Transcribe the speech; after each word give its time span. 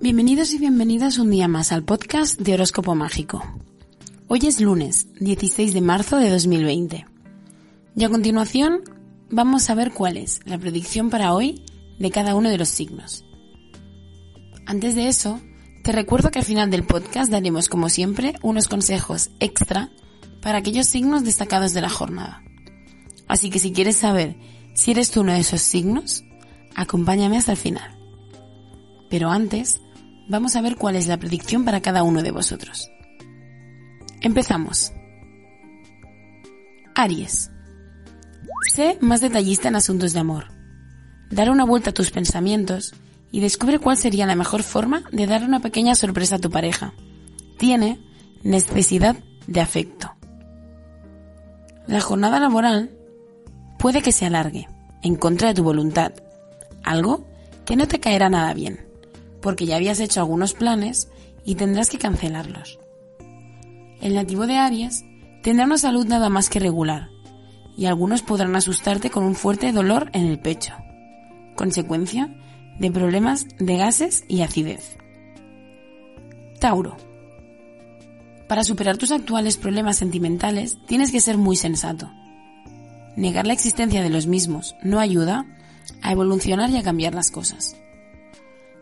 Bienvenidos 0.00 0.52
y 0.52 0.58
bienvenidas 0.58 1.18
un 1.18 1.28
día 1.28 1.48
más 1.48 1.72
al 1.72 1.82
podcast 1.82 2.38
de 2.40 2.54
Horóscopo 2.54 2.94
Mágico. 2.94 3.42
Hoy 4.28 4.38
es 4.46 4.60
lunes, 4.60 5.08
16 5.18 5.74
de 5.74 5.80
marzo 5.80 6.18
de 6.18 6.30
2020. 6.30 7.04
Y 7.96 8.04
a 8.04 8.08
continuación 8.08 8.82
vamos 9.28 9.68
a 9.68 9.74
ver 9.74 9.90
cuál 9.90 10.16
es 10.16 10.38
la 10.44 10.56
predicción 10.56 11.10
para 11.10 11.34
hoy 11.34 11.64
de 11.98 12.12
cada 12.12 12.36
uno 12.36 12.48
de 12.48 12.58
los 12.58 12.68
signos. 12.68 13.24
Antes 14.66 14.94
de 14.94 15.08
eso, 15.08 15.40
te 15.82 15.90
recuerdo 15.90 16.30
que 16.30 16.38
al 16.38 16.44
final 16.44 16.70
del 16.70 16.84
podcast 16.84 17.32
daremos 17.32 17.68
como 17.68 17.88
siempre 17.88 18.34
unos 18.40 18.68
consejos 18.68 19.30
extra 19.40 19.90
para 20.40 20.58
aquellos 20.58 20.86
signos 20.86 21.24
destacados 21.24 21.74
de 21.74 21.80
la 21.80 21.90
jornada. 21.90 22.44
Así 23.26 23.50
que 23.50 23.58
si 23.58 23.72
quieres 23.72 23.96
saber 23.96 24.36
si 24.74 24.92
eres 24.92 25.10
tú 25.10 25.22
uno 25.22 25.32
de 25.32 25.40
esos 25.40 25.60
signos, 25.60 26.22
acompáñame 26.76 27.36
hasta 27.36 27.50
el 27.50 27.58
final. 27.58 27.98
Pero 29.10 29.30
antes, 29.30 29.80
vamos 30.28 30.56
a 30.56 30.60
ver 30.60 30.76
cuál 30.76 30.96
es 30.96 31.06
la 31.06 31.16
predicción 31.16 31.64
para 31.64 31.80
cada 31.80 32.02
uno 32.02 32.22
de 32.22 32.30
vosotros. 32.30 32.90
Empezamos. 34.20 34.92
Aries. 36.94 37.50
Sé 38.74 38.98
más 39.00 39.20
detallista 39.20 39.68
en 39.68 39.76
asuntos 39.76 40.12
de 40.12 40.20
amor. 40.20 40.46
Dar 41.30 41.50
una 41.50 41.64
vuelta 41.64 41.90
a 41.90 41.94
tus 41.94 42.10
pensamientos 42.10 42.94
y 43.30 43.40
descubre 43.40 43.78
cuál 43.78 43.96
sería 43.96 44.26
la 44.26 44.36
mejor 44.36 44.62
forma 44.62 45.02
de 45.12 45.26
dar 45.26 45.44
una 45.44 45.60
pequeña 45.60 45.94
sorpresa 45.94 46.36
a 46.36 46.40
tu 46.40 46.50
pareja. 46.50 46.92
Tiene 47.58 48.00
necesidad 48.42 49.16
de 49.46 49.60
afecto. 49.60 50.14
La 51.86 52.00
jornada 52.00 52.40
laboral 52.40 52.90
puede 53.78 54.02
que 54.02 54.12
se 54.12 54.26
alargue, 54.26 54.68
en 55.02 55.16
contra 55.16 55.48
de 55.48 55.54
tu 55.54 55.62
voluntad, 55.62 56.12
algo 56.84 57.26
que 57.64 57.76
no 57.76 57.86
te 57.86 58.00
caerá 58.00 58.28
nada 58.28 58.52
bien 58.54 58.87
porque 59.40 59.66
ya 59.66 59.76
habías 59.76 60.00
hecho 60.00 60.20
algunos 60.20 60.54
planes 60.54 61.08
y 61.44 61.54
tendrás 61.54 61.90
que 61.90 61.98
cancelarlos. 61.98 62.78
El 64.00 64.14
nativo 64.14 64.46
de 64.46 64.56
Aries 64.56 65.04
tendrá 65.42 65.66
una 65.66 65.78
salud 65.78 66.06
nada 66.06 66.28
más 66.28 66.50
que 66.50 66.60
regular, 66.60 67.08
y 67.76 67.86
algunos 67.86 68.22
podrán 68.22 68.54
asustarte 68.56 69.10
con 69.10 69.24
un 69.24 69.34
fuerte 69.34 69.72
dolor 69.72 70.10
en 70.12 70.26
el 70.26 70.40
pecho, 70.40 70.74
consecuencia 71.56 72.34
de 72.78 72.90
problemas 72.90 73.46
de 73.58 73.76
gases 73.76 74.24
y 74.28 74.42
acidez. 74.42 74.98
Tauro. 76.60 76.96
Para 78.48 78.64
superar 78.64 78.96
tus 78.96 79.12
actuales 79.12 79.56
problemas 79.56 79.96
sentimentales 79.96 80.78
tienes 80.86 81.12
que 81.12 81.20
ser 81.20 81.38
muy 81.38 81.56
sensato. 81.56 82.10
Negar 83.16 83.46
la 83.46 83.52
existencia 83.52 84.02
de 84.02 84.10
los 84.10 84.26
mismos 84.26 84.74
no 84.82 85.00
ayuda 85.00 85.46
a 86.02 86.12
evolucionar 86.12 86.70
y 86.70 86.78
a 86.78 86.82
cambiar 86.82 87.14
las 87.14 87.30
cosas. 87.30 87.76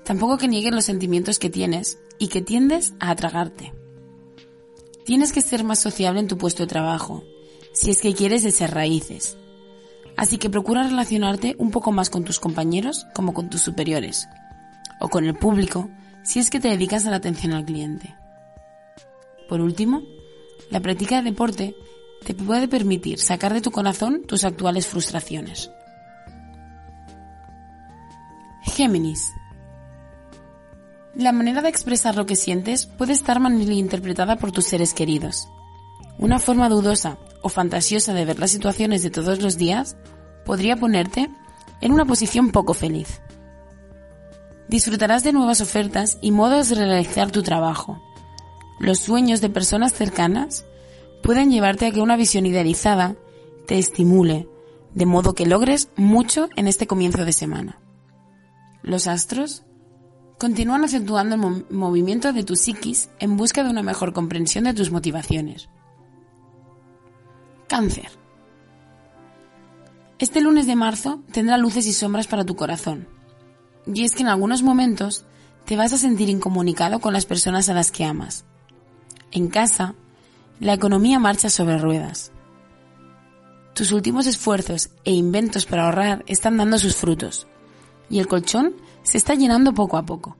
Tampoco 0.06 0.38
que 0.38 0.46
niegues 0.46 0.72
los 0.72 0.84
sentimientos 0.84 1.40
que 1.40 1.50
tienes 1.50 1.98
y 2.18 2.28
que 2.28 2.40
tiendes 2.40 2.94
a 3.00 3.10
atragarte. 3.10 3.74
Tienes 5.04 5.32
que 5.32 5.40
ser 5.40 5.64
más 5.64 5.80
sociable 5.80 6.20
en 6.20 6.28
tu 6.28 6.38
puesto 6.38 6.62
de 6.62 6.68
trabajo, 6.68 7.24
si 7.72 7.90
es 7.90 8.00
que 8.00 8.14
quieres 8.14 8.42
ser 8.54 8.70
raíces. 8.70 9.36
Así 10.16 10.38
que 10.38 10.48
procura 10.48 10.84
relacionarte 10.84 11.56
un 11.58 11.72
poco 11.72 11.90
más 11.90 12.08
con 12.08 12.24
tus 12.24 12.38
compañeros 12.38 13.06
como 13.14 13.34
con 13.34 13.50
tus 13.50 13.62
superiores, 13.62 14.28
o 15.00 15.08
con 15.08 15.24
el 15.26 15.34
público 15.34 15.90
si 16.22 16.38
es 16.38 16.50
que 16.50 16.60
te 16.60 16.68
dedicas 16.68 17.04
a 17.06 17.10
la 17.10 17.16
atención 17.16 17.52
al 17.52 17.64
cliente. 17.64 18.14
Por 19.48 19.60
último, 19.60 20.02
la 20.70 20.80
práctica 20.80 21.16
de 21.16 21.30
deporte 21.30 21.76
te 22.24 22.34
puede 22.34 22.68
permitir 22.68 23.18
sacar 23.18 23.52
de 23.52 23.60
tu 23.60 23.70
corazón 23.70 24.22
tus 24.26 24.44
actuales 24.44 24.86
frustraciones. 24.86 25.70
Géminis. 28.62 29.32
La 31.16 31.32
manera 31.32 31.62
de 31.62 31.70
expresar 31.70 32.14
lo 32.14 32.26
que 32.26 32.36
sientes 32.36 32.84
puede 32.84 33.14
estar 33.14 33.40
malinterpretada 33.40 34.36
por 34.36 34.52
tus 34.52 34.66
seres 34.66 34.92
queridos. 34.92 35.48
Una 36.18 36.38
forma 36.38 36.68
dudosa 36.68 37.16
o 37.40 37.48
fantasiosa 37.48 38.12
de 38.12 38.26
ver 38.26 38.38
las 38.38 38.50
situaciones 38.50 39.02
de 39.02 39.08
todos 39.08 39.40
los 39.40 39.56
días 39.56 39.96
podría 40.44 40.76
ponerte 40.76 41.30
en 41.80 41.92
una 41.92 42.04
posición 42.04 42.50
poco 42.50 42.74
feliz. 42.74 43.22
Disfrutarás 44.68 45.24
de 45.24 45.32
nuevas 45.32 45.62
ofertas 45.62 46.18
y 46.20 46.32
modos 46.32 46.68
de 46.68 46.74
realizar 46.74 47.30
tu 47.30 47.42
trabajo. 47.42 48.02
Los 48.78 48.98
sueños 48.98 49.40
de 49.40 49.48
personas 49.48 49.94
cercanas 49.94 50.66
pueden 51.22 51.50
llevarte 51.50 51.86
a 51.86 51.92
que 51.92 52.02
una 52.02 52.18
visión 52.18 52.44
idealizada 52.44 53.16
te 53.66 53.78
estimule, 53.78 54.48
de 54.92 55.06
modo 55.06 55.34
que 55.34 55.46
logres 55.46 55.88
mucho 55.96 56.50
en 56.56 56.68
este 56.68 56.86
comienzo 56.86 57.24
de 57.24 57.32
semana. 57.32 57.80
Los 58.82 59.06
astros 59.06 59.65
continúan 60.38 60.84
acentuando 60.84 61.34
el 61.34 61.66
movimiento 61.70 62.32
de 62.32 62.44
tu 62.44 62.56
psiquis 62.56 63.08
en 63.18 63.36
busca 63.36 63.64
de 63.64 63.70
una 63.70 63.82
mejor 63.82 64.12
comprensión 64.12 64.64
de 64.64 64.74
tus 64.74 64.90
motivaciones. 64.90 65.68
Cáncer. 67.68 68.10
Este 70.18 70.40
lunes 70.40 70.66
de 70.66 70.76
marzo 70.76 71.22
tendrá 71.32 71.58
luces 71.58 71.86
y 71.86 71.92
sombras 71.92 72.26
para 72.26 72.44
tu 72.44 72.56
corazón. 72.56 73.08
Y 73.86 74.04
es 74.04 74.12
que 74.12 74.22
en 74.22 74.28
algunos 74.28 74.62
momentos 74.62 75.24
te 75.64 75.76
vas 75.76 75.92
a 75.92 75.98
sentir 75.98 76.28
incomunicado 76.28 77.00
con 77.00 77.12
las 77.12 77.26
personas 77.26 77.68
a 77.68 77.74
las 77.74 77.90
que 77.90 78.04
amas. 78.04 78.44
En 79.30 79.48
casa, 79.48 79.94
la 80.60 80.72
economía 80.72 81.18
marcha 81.18 81.50
sobre 81.50 81.78
ruedas. 81.78 82.32
Tus 83.74 83.92
últimos 83.92 84.26
esfuerzos 84.26 84.90
e 85.04 85.12
inventos 85.12 85.66
para 85.66 85.84
ahorrar 85.84 86.24
están 86.26 86.56
dando 86.56 86.78
sus 86.78 86.96
frutos, 86.96 87.46
y 88.08 88.20
el 88.20 88.26
colchón 88.26 88.74
se 89.06 89.18
está 89.18 89.34
llenando 89.34 89.72
poco 89.72 89.96
a 89.96 90.04
poco. 90.04 90.36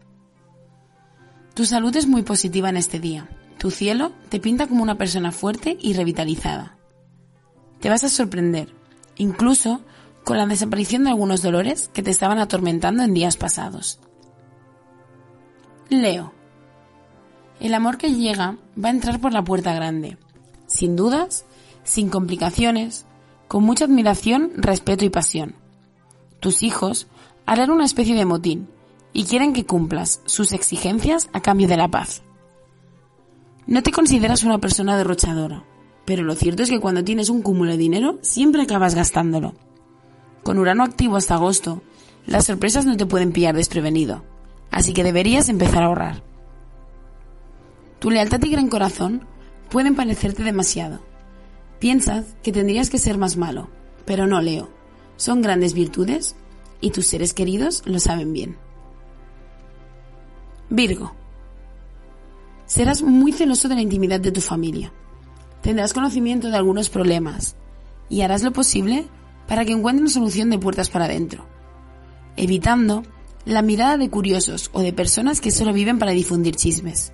Tu 1.54 1.65
salud 1.65 1.94
es 1.94 2.09
muy 2.09 2.22
positiva 2.22 2.69
en 2.69 2.77
este 2.77 2.99
día. 2.99 3.28
Tu 3.59 3.71
cielo 3.71 4.10
te 4.28 4.41
pinta 4.41 4.66
como 4.66 4.82
una 4.82 4.99
persona 4.99 5.31
fuerte 5.31 5.78
y 5.81 5.94
revitalizada. 5.94 6.77
Te 7.81 7.88
vas 7.88 8.03
a 8.03 8.09
sorprender, 8.09 8.75
incluso 9.15 9.82
con 10.25 10.37
la 10.37 10.47
desaparición 10.47 11.04
de 11.04 11.10
algunos 11.10 11.43
dolores 11.43 11.88
que 11.94 12.03
te 12.03 12.10
estaban 12.10 12.41
atormentando 12.41 13.04
en 13.04 13.15
días 13.15 13.37
pasados. 13.37 14.00
Leo. 15.88 16.33
El 17.60 17.72
amor 17.72 17.98
que 17.98 18.15
llega 18.15 18.59
va 18.77 18.88
a 18.88 18.93
entrar 18.93 19.21
por 19.21 19.33
la 19.33 19.44
puerta 19.44 19.72
grande, 19.75 20.19
sin 20.66 20.97
dudas, 20.97 21.47
sin 21.84 22.09
complicaciones, 22.09 23.06
con 23.47 23.62
mucha 23.62 23.84
admiración, 23.84 24.50
respeto 24.56 25.04
y 25.04 25.10
pasión. 25.10 25.54
Tus 26.41 26.65
hijos 26.65 27.06
harán 27.47 27.71
una 27.71 27.84
especie 27.84 28.15
de 28.15 28.25
motín 28.25 28.69
y 29.12 29.25
quieren 29.25 29.53
que 29.53 29.65
cumplas 29.65 30.21
sus 30.27 30.53
exigencias 30.53 31.31
a 31.33 31.41
cambio 31.41 31.69
de 31.69 31.77
la 31.77 31.89
paz. 31.89 32.23
No 33.67 33.83
te 33.83 33.93
consideras 33.93 34.43
una 34.45 34.59
persona 34.59 34.97
derrochadora, 34.97 35.65
pero 36.05 36.23
lo 36.23 36.34
cierto 36.34 36.62
es 36.62 36.71
que 36.71 36.81
cuando 36.81 37.05
tienes 37.05 37.31
un 37.31 37.43
cúmulo 37.43 37.71
de 37.71 37.79
dinero 37.79 38.19
siempre 38.21 38.62
acabas 38.62 38.95
gastándolo. 38.95 39.55
Con 40.43 40.59
Urano 40.59 40.84
activo 40.84 41.17
hasta 41.17 41.34
agosto, 41.34 41.83
las 42.27 42.45
sorpresas 42.45 42.84
no 42.84 42.97
te 42.97 43.07
pueden 43.07 43.33
pillar 43.33 43.57
desprevenido, 43.57 44.25
así 44.71 44.93
que 44.93 45.05
deberías 45.05 45.49
empezar 45.49 45.83
a 45.83 45.87
ahorrar. 45.87 46.23
Tu 48.01 48.11
lealtad 48.11 48.43
y 48.43 48.51
gran 48.51 48.69
corazón 48.69 49.27
pueden 49.71 49.97
parecerte 49.97 50.43
demasiado. 50.45 51.01
Piensas 51.78 52.37
que 52.43 52.53
tendrías 52.53 52.91
que 52.91 52.99
ser 52.99 53.19
más 53.19 53.37
malo, 53.37 53.69
pero 54.05 54.27
no, 54.27 54.41
Leo. 54.41 54.69
Son 55.17 55.43
grandes 55.43 55.73
virtudes 55.73 56.37
y 56.81 56.91
tus 56.91 57.07
seres 57.07 57.35
queridos 57.35 57.83
lo 57.87 57.99
saben 58.01 58.33
bien. 58.33 58.57
Virgo. 60.69 61.15
Serás 62.67 63.03
muy 63.03 63.33
celoso 63.33 63.69
de 63.69 63.77
la 63.77 63.83
intimidad 63.83 64.21
de 64.21 64.33
tu 64.33 64.41
familia. 64.41 64.93
Tendrás 65.63 65.93
conocimiento 65.93 66.51
de 66.51 66.57
algunos 66.57 66.91
problemas 66.91 67.57
y 68.09 68.23
harás 68.23 68.43
lo 68.43 68.53
posible 68.53 69.07
para 69.47 69.65
que 69.65 69.73
encuentren 69.73 70.09
solución 70.09 70.51
de 70.51 70.59
puertas 70.59 70.91
para 70.91 71.05
adentro, 71.05 71.47
evitando 72.37 73.05
la 73.45 73.63
mirada 73.63 73.97
de 73.97 74.11
curiosos 74.11 74.71
o 74.73 74.81
de 74.81 74.93
personas 74.93 75.41
que 75.41 75.53
solo 75.53 75.72
viven 75.72 75.99
para 75.99 76.11
difundir 76.11 76.57
chismes. 76.57 77.13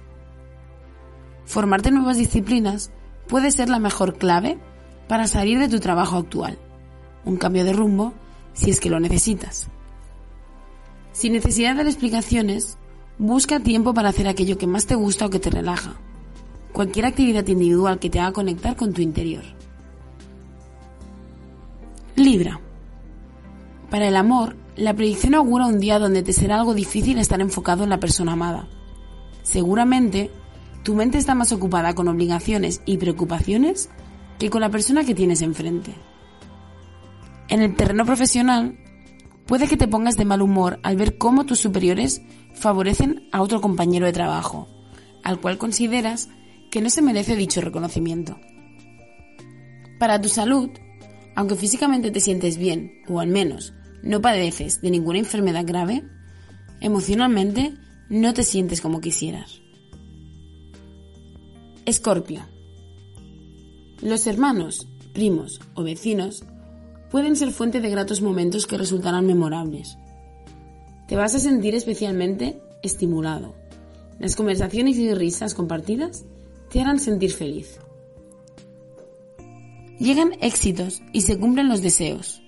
Formarte 1.45 1.91
nuevas 1.91 2.17
disciplinas 2.17 2.91
puede 3.29 3.51
ser 3.51 3.69
la 3.69 3.79
mejor 3.79 4.17
clave 4.17 4.59
para 5.09 5.27
salir 5.27 5.59
de 5.59 5.69
tu 5.69 5.79
trabajo 5.81 6.17
actual. 6.17 6.59
Un 7.25 7.37
cambio 7.37 7.65
de 7.65 7.75
rumbo 7.75 8.15
si 8.55 8.71
es 8.71 8.81
que 8.81 8.91
lo 8.91 9.01
necesitas. 9.01 9.69
Sin 11.13 11.35
necesidad 11.35 11.77
de 11.77 11.83
explicaciones, 11.83 12.79
busca 13.19 13.61
tiempo 13.61 13.95
para 13.95 14.09
hacer 14.09 14.29
aquello 14.29 14.59
que 14.59 14.67
más 14.67 14.87
te 14.87 14.95
gusta 14.95 15.27
o 15.27 15.31
que 15.31 15.39
te 15.39 15.51
relaja. 15.51 15.95
Cualquier 16.73 17.07
actividad 17.07 17.47
individual 17.47 17.99
que 17.99 18.11
te 18.11 18.19
haga 18.19 18.33
conectar 18.33 18.77
con 18.77 18.93
tu 18.93 19.03
interior. 19.03 19.45
Libra. 22.17 22.61
Para 23.91 24.09
el 24.09 24.17
amor, 24.17 24.57
la 24.77 24.95
predicción 24.95 25.35
augura 25.35 25.67
un 25.67 25.81
día 25.81 25.99
donde 25.99 26.23
te 26.23 26.33
será 26.33 26.57
algo 26.57 26.73
difícil 26.73 27.19
estar 27.19 27.41
enfocado 27.41 27.85
en 27.85 27.91
la 27.91 28.01
persona 28.01 28.33
amada. 28.33 28.69
Seguramente, 29.43 30.31
tu 30.83 30.95
mente 30.95 31.19
está 31.19 31.35
más 31.35 31.53
ocupada 31.53 31.95
con 31.95 32.09
obligaciones 32.09 32.81
y 32.87 32.97
preocupaciones 32.97 33.91
que 34.39 34.51
con 34.51 34.63
la 34.63 34.71
persona 34.71 35.05
que 35.05 35.15
tienes 35.15 35.43
enfrente. 35.43 35.95
En 37.49 37.63
el 37.63 37.75
terreno 37.75 38.05
profesional, 38.07 38.79
Puede 39.47 39.67
que 39.69 39.77
te 39.77 39.89
pongas 39.89 40.17
de 40.17 40.25
mal 40.25 40.41
humor 40.41 40.79
al 40.83 40.97
ver 40.97 41.19
cómo 41.19 41.45
tus 41.45 41.61
superiores 41.61 42.23
favorecen 42.55 43.29
a 43.33 43.43
otro 43.43 43.61
compañero 43.61 44.07
de 44.07 44.13
trabajo, 44.13 44.69
al 45.23 45.41
cual 45.41 45.59
consideras 45.59 46.29
que 46.71 46.81
no 46.81 46.91
se 46.91 47.03
merece 47.03 47.37
dicho 47.37 47.61
reconocimiento. 47.61 48.39
Para 49.99 50.21
tu 50.21 50.29
salud, 50.29 50.71
aunque 51.35 51.57
físicamente 51.57 52.11
te 52.11 52.21
sientes 52.21 52.57
bien, 52.57 53.03
o 53.09 53.21
al 53.21 53.29
menos 53.29 53.75
no 54.03 54.21
padeces 54.21 54.81
de 54.81 54.91
ninguna 54.91 55.19
enfermedad 55.19 55.65
grave, 55.67 56.03
emocionalmente 56.81 57.75
no 58.09 58.33
te 58.35 58.45
sientes 58.45 58.81
como 58.81 59.01
quisieras. 59.01 59.61
Escorpio. 61.85 62.43
Los 64.01 64.27
hermanos, 64.27 64.89
primos 65.13 65.61
o 65.75 65.83
vecinos 65.83 66.45
pueden 67.13 67.37
ser 67.37 67.53
fuente 67.53 67.83
de 67.83 67.91
gratos 67.91 68.23
momentos 68.23 68.67
que 68.67 68.79
resultarán 68.79 69.27
memorables. 69.27 69.99
Te 71.07 71.15
vas 71.15 71.35
a 71.35 71.41
sentir 71.41 71.75
especialmente 71.75 72.59
estimulado. 72.83 73.55
Las 74.19 74.35
conversaciones 74.35 74.97
y 74.97 75.13
risas 75.13 75.53
compartidas 75.53 76.25
te 76.71 76.81
harán 76.81 76.99
sentir 76.99 77.33
feliz. 77.33 77.79
Llegan 79.99 80.33
éxitos 80.41 81.03
y 81.13 81.21
se 81.21 81.39
cumplen 81.39 81.69
los 81.69 81.83
deseos, 81.83 82.43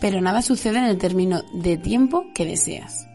pero 0.00 0.20
nada 0.20 0.42
sucede 0.42 0.78
en 0.78 0.84
el 0.84 0.98
término 0.98 1.42
de 1.52 1.76
tiempo 1.76 2.24
que 2.36 2.46
deseas. 2.46 3.08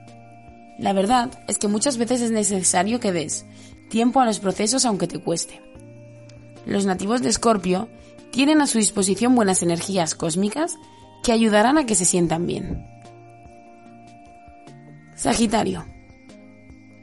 La 0.77 0.91
verdad 0.91 1.31
es 1.47 1.59
que 1.59 1.69
muchas 1.69 1.95
veces 1.95 2.19
es 2.19 2.31
necesario 2.31 2.99
que 2.99 3.13
des 3.13 3.45
tiempo 3.89 4.19
a 4.19 4.25
los 4.25 4.39
procesos 4.39 4.83
aunque 4.83 5.07
te 5.07 5.19
cueste. 5.19 5.61
Los 6.65 6.85
nativos 6.85 7.21
de 7.21 7.29
Escorpio 7.29 7.87
tienen 8.31 8.61
a 8.61 8.67
su 8.67 8.77
disposición 8.77 9.35
buenas 9.35 9.61
energías 9.61 10.15
cósmicas 10.15 10.77
que 11.23 11.31
ayudarán 11.31 11.77
a 11.77 11.85
que 11.85 11.95
se 11.95 12.05
sientan 12.05 12.47
bien. 12.47 12.85
Sagitario. 15.15 15.85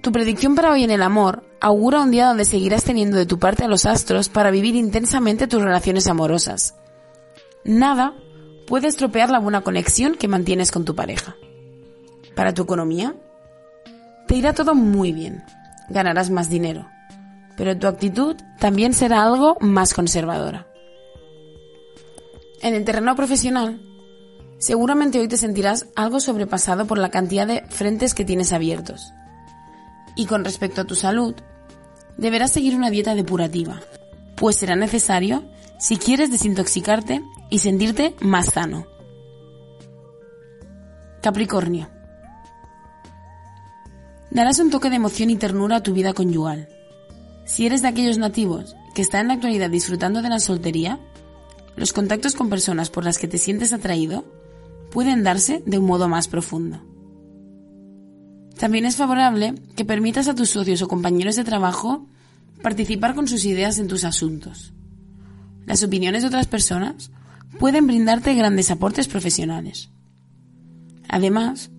Tu 0.03 0.13
predicción 0.13 0.55
para 0.55 0.73
hoy 0.73 0.85
en 0.85 0.91
el 0.91 1.03
amor 1.03 1.45
augura 1.61 2.01
un 2.01 2.11
día 2.11 2.27
donde 2.27 2.45
seguirás 2.45 2.85
teniendo 2.85 3.17
de 3.17 3.27
tu 3.27 3.39
parte 3.39 3.65
a 3.65 3.69
los 3.69 3.85
astros 3.85 4.29
para 4.29 4.51
vivir 4.51 4.75
intensamente 4.75 5.47
tus 5.47 5.63
relaciones 5.63 6.07
amorosas. 6.07 6.75
Nada 7.65 8.15
puede 8.67 8.89
estropear 8.89 9.31
la 9.31 9.39
buena 9.39 9.63
conexión 9.63 10.15
que 10.15 10.29
mantienes 10.29 10.71
con 10.71 10.85
tu 10.85 10.95
pareja. 10.95 11.37
Para 12.35 12.55
tu 12.55 12.63
economía, 12.63 13.15
te 14.29 14.37
irá 14.37 14.53
todo 14.53 14.75
muy 14.75 15.13
bien. 15.13 15.43
Ganarás 15.89 16.31
más 16.31 16.49
dinero. 16.49 16.87
Pero 17.57 17.77
tu 17.77 17.89
actitud 17.89 18.37
también 18.61 18.95
será 18.95 19.25
algo 19.25 19.57
más 19.61 19.95
conservadora. 19.95 20.68
En 22.61 22.75
el 22.75 22.85
terreno 22.85 23.15
profesional, 23.15 23.81
seguramente 24.59 25.21
hoy 25.21 25.29
te 25.29 25.37
sentirás 25.37 25.87
algo 25.95 26.19
sobrepasado 26.19 26.87
por 26.87 26.99
la 26.99 27.11
cantidad 27.11 27.47
de 27.47 27.63
frentes 27.69 28.15
que 28.15 28.25
tienes 28.25 28.53
abiertos. 28.53 29.13
Y 30.17 30.27
con 30.27 30.45
respecto 30.45 30.81
a 30.81 30.85
tu 30.85 30.97
salud, 30.97 31.35
deberás 32.17 32.51
seguir 32.51 32.75
una 32.75 32.91
dieta 32.91 33.15
depurativa, 33.15 33.81
pues 34.37 34.57
será 34.57 34.75
necesario 34.75 35.45
si 35.79 35.97
quieres 35.97 36.33
desintoxicarte 36.33 37.23
y 37.49 37.61
sentirte 37.61 38.17
más 38.21 38.47
sano. 38.47 38.87
Capricornio. 41.23 41.89
Darás 44.31 44.59
un 44.59 44.71
toque 44.71 44.91
de 44.91 44.97
emoción 44.97 45.31
y 45.31 45.37
ternura 45.37 45.77
a 45.77 45.83
tu 45.83 45.93
vida 45.93 46.13
conyugal. 46.13 46.69
Si 47.47 47.67
eres 47.67 47.83
de 47.83 47.89
aquellos 47.89 48.19
nativos 48.19 48.75
que 48.95 49.03
están 49.03 49.23
en 49.23 49.29
la 49.29 49.35
actualidad 49.35 49.71
disfrutando 49.71 50.21
de 50.21 50.29
la 50.29 50.41
soltería, 50.41 50.99
los 51.79 51.93
contactos 51.93 52.35
con 52.35 52.51
personas 52.51 52.91
por 52.91 53.05
las 53.05 53.19
que 53.19 53.29
te 53.29 53.39
sientes 53.39 53.73
atraído 53.73 54.25
pueden 54.91 55.23
darse 55.23 55.63
de 55.65 55.79
un 55.79 55.87
modo 55.87 56.09
más 56.09 56.29
profundo. 56.29 56.83
También 58.59 58.85
es 58.85 58.97
favorable 58.97 59.55
que 59.77 59.85
permitas 59.85 60.27
a 60.29 60.35
tus 60.35 60.51
socios 60.51 60.83
o 60.83 60.89
compañeros 60.89 61.37
de 61.37 61.45
trabajo 61.45 62.07
participar 62.63 63.15
con 63.15 63.29
sus 63.29 63.45
ideas 63.45 63.79
en 63.79 63.87
tus 63.87 64.05
asuntos. 64.05 64.73
Las 65.65 65.83
opiniones 65.83 66.23
de 66.23 66.29
otras 66.29 66.47
personas 66.49 67.13
pueden 67.59 67.87
brindarte 67.87 68.35
grandes 68.35 68.71
aportes 68.71 69.07
profesionales. 69.07 69.91
Además, 71.09 71.71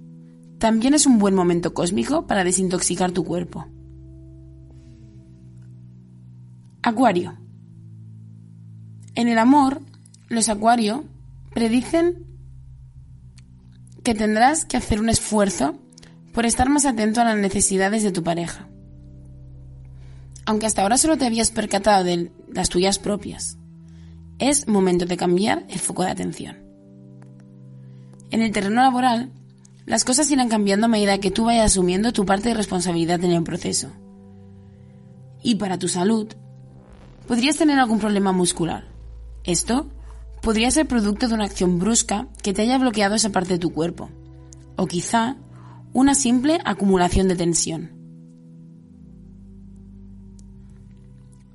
también 0.57 0.93
es 0.93 1.05
un 1.05 1.19
buen 1.19 1.35
momento 1.35 1.73
cósmico 1.73 2.27
para 2.27 2.43
desintoxicar 2.43 3.11
tu 3.11 3.25
cuerpo. 3.25 3.65
Acuario. 6.81 7.37
En 9.15 9.27
el 9.27 9.37
amor, 9.37 9.81
los 10.29 10.47
Acuario 10.49 11.05
predicen 11.53 12.25
que 14.03 14.15
tendrás 14.15 14.63
que 14.65 14.77
hacer 14.77 14.99
un 14.99 15.09
esfuerzo 15.09 15.77
por 16.33 16.45
estar 16.45 16.69
más 16.69 16.85
atento 16.85 17.19
a 17.19 17.25
las 17.25 17.37
necesidades 17.37 18.03
de 18.03 18.11
tu 18.11 18.23
pareja. 18.23 18.69
Aunque 20.45 20.65
hasta 20.65 20.83
ahora 20.83 20.97
solo 20.97 21.17
te 21.17 21.25
habías 21.25 21.51
percatado 21.51 22.03
de 22.03 22.31
las 22.51 22.69
tuyas 22.69 22.97
propias, 22.97 23.57
es 24.37 24.67
momento 24.67 25.05
de 25.05 25.17
cambiar 25.17 25.65
el 25.69 25.79
foco 25.79 26.03
de 26.03 26.11
atención. 26.11 26.57
En 28.31 28.41
el 28.41 28.51
terreno 28.51 28.81
laboral, 28.81 29.31
las 29.85 30.05
cosas 30.05 30.29
irán 30.31 30.49
cambiando 30.49 30.85
a 30.85 30.89
medida 30.89 31.19
que 31.19 31.31
tú 31.31 31.45
vayas 31.45 31.65
asumiendo 31.65 32.13
tu 32.13 32.25
parte 32.25 32.49
de 32.49 32.55
responsabilidad 32.55 33.23
en 33.23 33.31
el 33.31 33.43
proceso. 33.43 33.91
Y 35.41 35.55
para 35.55 35.79
tu 35.79 35.87
salud, 35.87 36.27
podrías 37.27 37.57
tener 37.57 37.79
algún 37.79 37.99
problema 37.99 38.31
muscular. 38.31 38.85
Esto 39.43 39.87
podría 40.41 40.71
ser 40.71 40.87
producto 40.87 41.27
de 41.27 41.33
una 41.33 41.45
acción 41.45 41.79
brusca 41.79 42.27
que 42.41 42.53
te 42.53 42.61
haya 42.61 42.77
bloqueado 42.77 43.15
esa 43.15 43.29
parte 43.29 43.53
de 43.53 43.59
tu 43.59 43.71
cuerpo, 43.71 44.09
o 44.75 44.87
quizá 44.87 45.37
una 45.93 46.15
simple 46.15 46.59
acumulación 46.65 47.27
de 47.27 47.35
tensión. 47.35 47.91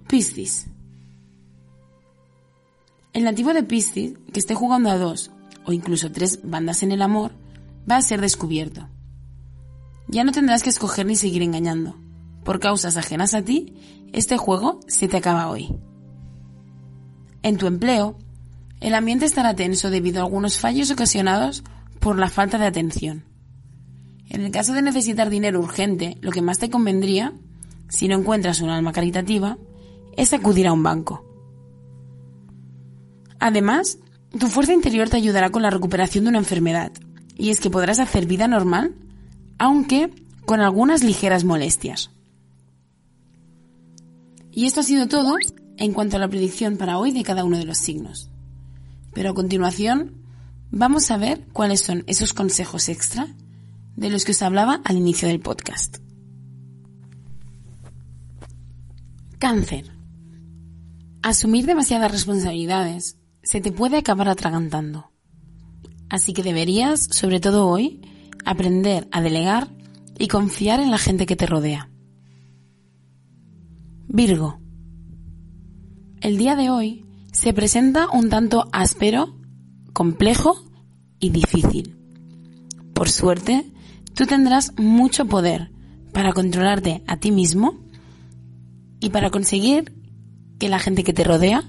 Piscis. 0.09 0.67
El 3.13 3.25
nativo 3.25 3.55
de 3.55 3.63
Piscis, 3.63 4.15
que 4.33 4.41
esté 4.41 4.55
jugando 4.55 4.91
a 4.91 4.99
dos 4.99 5.31
o 5.67 5.73
incluso 5.73 6.13
tres 6.13 6.41
bandas 6.43 6.83
en 6.83 6.93
el 6.93 7.01
amor, 7.01 7.33
va 7.91 7.97
a 7.97 8.03
ser 8.03 8.21
descubierto. 8.21 8.89
Ya 10.09 10.25
no 10.25 10.33
tendrás 10.33 10.63
que 10.63 10.71
escoger 10.71 11.07
ni 11.07 11.17
seguir 11.17 11.43
engañando. 11.43 11.97
Por 12.45 12.61
causas 12.61 12.97
ajenas 12.97 13.35
a 13.35 13.43
ti, 13.43 13.75
este 14.13 14.37
juego 14.37 14.81
se 14.87 15.09
te 15.09 15.17
acaba 15.17 15.49
hoy. 15.49 15.75
En 17.43 17.57
tu 17.57 17.67
empleo, 17.67 18.19
el 18.85 18.95
ambiente 18.95 19.25
estará 19.25 19.57
tenso 19.57 19.89
debido 19.89 20.21
a 20.21 20.25
algunos 20.25 20.59
fallos 20.59 20.91
ocasionados 20.91 21.65
por 22.01 22.19
la 22.19 22.29
falta 22.29 22.59
de 22.59 22.67
atención. 22.67 23.25
En 24.29 24.43
el 24.43 24.51
caso 24.51 24.75
de 24.75 24.83
necesitar 24.83 25.31
dinero 25.31 25.59
urgente, 25.59 26.19
lo 26.21 26.31
que 26.31 26.43
más 26.43 26.59
te 26.59 26.69
convendría, 26.69 27.33
si 27.89 28.09
no 28.09 28.19
encuentras 28.19 28.61
un 28.61 28.69
alma 28.69 28.93
caritativa, 28.93 29.57
es 30.19 30.35
acudir 30.35 30.67
a 30.67 30.75
un 30.75 30.83
banco. 30.83 31.25
Además, 33.41 34.01
tu 34.39 34.49
fuerza 34.49 34.75
interior 34.75 35.09
te 35.09 35.17
ayudará 35.17 35.49
con 35.49 35.63
la 35.63 35.71
recuperación 35.71 36.25
de 36.25 36.31
una 36.31 36.39
enfermedad, 36.41 36.93
y 37.39 37.49
es 37.49 37.61
que 37.61 37.71
podrás 37.71 38.01
hacer 38.01 38.27
vida 38.27 38.49
normal, 38.49 38.95
aunque 39.57 40.11
con 40.45 40.61
algunas 40.61 41.03
ligeras 41.03 41.45
molestias. 41.45 42.11
Y 44.53 44.67
esto 44.67 44.81
ha 44.81 44.85
sido 44.85 45.09
todo 45.09 45.37
en 45.79 45.95
cuanto 45.95 46.17
a 46.17 46.21
la 46.21 46.29
predicción 46.29 46.77
para 46.77 46.99
hoy 46.99 47.13
de 47.13 47.23
cada 47.23 47.45
uno 47.45 47.57
de 47.57 47.65
los 47.65 47.79
signos. 47.79 48.29
Pero 49.15 49.31
a 49.31 49.35
continuación 49.35 50.25
vamos 50.71 51.11
a 51.11 51.17
ver 51.17 51.47
cuáles 51.53 51.81
son 51.81 52.05
esos 52.07 52.33
consejos 52.35 52.89
extra 52.89 53.29
de 53.97 54.11
los 54.11 54.25
que 54.25 54.33
os 54.33 54.43
hablaba 54.43 54.81
al 54.85 54.97
inicio 54.97 55.29
del 55.29 55.41
podcast. 55.41 55.99
Cáncer. 59.39 59.93
Asumir 61.23 61.65
demasiadas 61.65 62.11
responsabilidades 62.11 63.19
se 63.43 63.61
te 63.61 63.73
puede 63.73 63.99
acabar 63.99 64.29
atragantando. 64.29 65.11
Así 66.09 66.33
que 66.33 66.43
deberías, 66.43 67.09
sobre 67.11 67.41
todo 67.41 67.69
hoy, 67.69 68.01
aprender 68.45 69.09
a 69.11 69.21
delegar 69.21 69.69
y 70.19 70.29
confiar 70.29 70.81
en 70.81 70.91
la 70.91 70.99
gente 70.99 71.27
que 71.27 71.37
te 71.37 71.47
rodea. 71.47 71.91
Virgo. 74.07 74.61
El 76.21 76.37
día 76.39 76.57
de 76.57 76.71
hoy 76.71 77.04
se 77.35 77.53
presenta 77.53 78.09
un 78.11 78.31
tanto 78.31 78.69
áspero, 78.73 79.35
complejo 79.93 80.65
y 81.19 81.31
difícil. 81.31 81.97
Por 82.95 83.11
suerte, 83.11 83.73
tú 84.15 84.25
tendrás 84.25 84.73
mucho 84.79 85.27
poder 85.27 85.73
para 86.13 86.33
controlarte 86.33 87.03
a 87.09 87.17
ti 87.17 87.33
mismo 87.33 87.81
y 89.01 89.11
para 89.11 89.31
conseguir 89.31 89.93
que 90.61 90.69
la 90.69 90.79
gente 90.79 91.03
que 91.03 91.13
te 91.13 91.25
rodea 91.25 91.69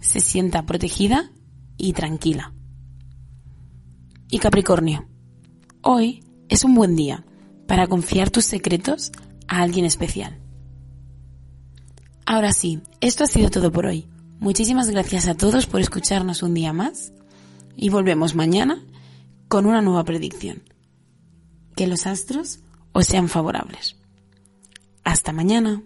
se 0.00 0.18
sienta 0.18 0.66
protegida 0.66 1.30
y 1.76 1.92
tranquila. 1.92 2.52
Y 4.28 4.40
Capricornio, 4.40 5.06
hoy 5.82 6.24
es 6.48 6.64
un 6.64 6.74
buen 6.74 6.96
día 6.96 7.24
para 7.68 7.86
confiar 7.86 8.30
tus 8.30 8.44
secretos 8.44 9.12
a 9.46 9.62
alguien 9.62 9.84
especial. 9.84 10.40
Ahora 12.26 12.52
sí, 12.52 12.80
esto 13.00 13.22
ha 13.22 13.28
sido 13.28 13.50
todo 13.50 13.70
por 13.70 13.86
hoy. 13.86 14.08
Muchísimas 14.38 14.90
gracias 14.90 15.28
a 15.28 15.34
todos 15.34 15.66
por 15.66 15.80
escucharnos 15.80 16.42
un 16.42 16.54
día 16.54 16.72
más 16.72 17.12
y 17.74 17.88
volvemos 17.88 18.34
mañana 18.34 18.84
con 19.48 19.66
una 19.66 19.80
nueva 19.80 20.04
predicción. 20.04 20.62
Que 21.74 21.86
los 21.86 22.06
astros 22.06 22.60
os 22.92 23.06
sean 23.06 23.28
favorables. 23.28 23.96
Hasta 25.04 25.32
mañana. 25.32 25.82